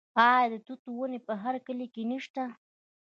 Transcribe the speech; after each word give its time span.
آیا 0.27 0.47
د 0.51 0.55
توت 0.65 0.83
ونې 0.91 1.19
په 1.27 1.33
هر 1.41 1.55
کلي 1.65 1.87
کې 1.93 2.03
نشته؟ 2.11 2.43